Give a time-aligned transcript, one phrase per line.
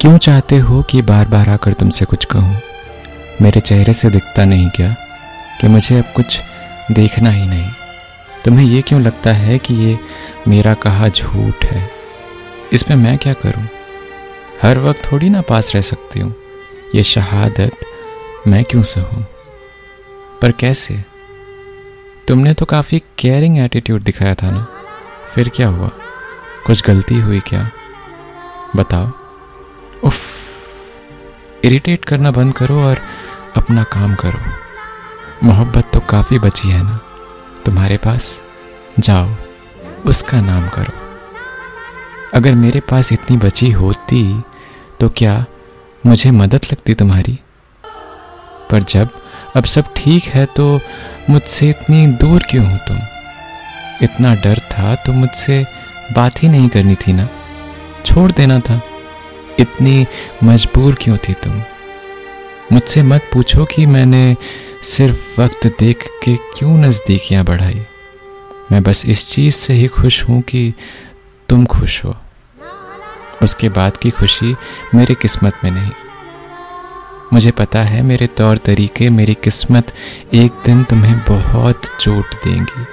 [0.00, 2.56] क्यों चाहते हो कि बार बार आकर तुमसे कुछ कहूँ?
[3.42, 4.96] मेरे चेहरे से दिखता नहीं क्या
[5.60, 6.40] कि मुझे अब कुछ
[6.92, 7.70] देखना ही नहीं?
[8.44, 9.98] तुम्हें ये क्यों लगता है कि ये
[10.48, 11.90] मेरा कहा झूठ है?
[12.72, 13.68] इसमें मैं क्या करूँ?
[14.62, 16.34] हर वक्त थोड़ी ना पास रह सकती हूँ।
[16.94, 17.72] ये शहादत
[18.48, 19.26] मैं क्यों सहूँ?
[20.42, 21.04] पर कैसे?
[22.28, 24.66] तुमने तो काफ़ी केयरिंग एटीट्यूड दिखाया था ना?
[25.34, 25.90] फिर क्या हुआ?
[26.66, 27.70] कुछ गलती हुई क्या?
[28.76, 29.19] बताओ।
[30.04, 30.16] उफ।
[31.64, 33.00] इरिटेट करना बंद करो और
[33.56, 34.38] अपना काम करो।
[35.44, 37.00] मोहब्बत तो काफ़ी बची है ना?
[37.66, 38.42] तुम्हारे पास?
[38.98, 39.28] जाओ,
[40.06, 40.92] उसका नाम करो।
[42.34, 44.42] अगर मेरे पास इतनी बची होती
[45.00, 45.44] तो क्या
[46.06, 47.38] मुझे मदद लगती तुम्हारी?
[48.70, 49.08] पर जब
[49.56, 50.80] अब सब ठीक है तो
[51.30, 52.98] मुझसे इतनी दूर क्यों हो तुम?
[54.02, 55.66] इतना डर था तो मुझसे
[56.12, 57.28] बात ही नहीं करनी थी ना?
[58.06, 58.80] छोड़ देना था।
[59.58, 60.06] इतनी
[60.44, 61.62] मजबूर क्यों थी तुम?
[62.72, 64.36] मुझसे मत पूछो कि मैंने
[64.82, 67.86] सिर्फ़ वक्त देख के क्यों नज़दीकियाँ बढ़ाई।
[68.72, 70.74] मैं बस इस चीज़ से ही खुश हूँ कि
[71.48, 72.16] तुम खुश हो।
[73.42, 74.56] उसके बाद की खुशी
[74.94, 75.90] मेरी किस्मत में नहीं।
[77.32, 79.92] मुझे पता है मेरे तौर तरीके, मेरी किस्मत
[80.34, 82.86] एक दिन तुम्हें बहुत चोट देंगी।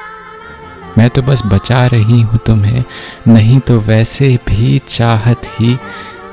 [0.98, 2.84] मैं तो बस बचा रही हूँ तुम्हें,
[3.28, 5.78] नहीं तो वैसे भी चाहत ही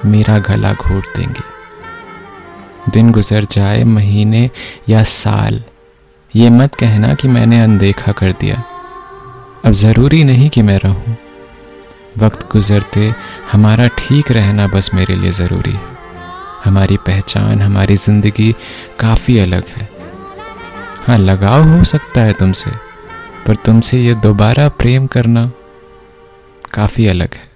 [0.07, 4.51] मेरा गला घोट देंगी। दिन गुजर जाए, महीने
[4.89, 5.63] या साल,
[6.35, 8.63] ये मत कहना कि मैंने अनदेखा कर दिया।
[9.65, 11.17] अब ज़रूरी नहीं कि मैं रहूँ।
[12.19, 13.13] वक्त गुजरते
[13.53, 15.93] हमारा ठीक रहना बस मेरे लिए ज़रूरी है।
[16.65, 18.53] हमारी पहचान, हमारी ज़िंदगी
[19.01, 19.89] काफ़ी अलग है।
[21.07, 22.71] हाँ लगाव हो सकता है तुमसे,
[23.47, 25.51] पर तुमसे ये दोबारा प्रेम करना
[26.75, 27.54] काफ़ी अलग है।